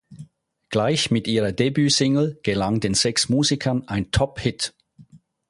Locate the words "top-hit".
4.09-4.73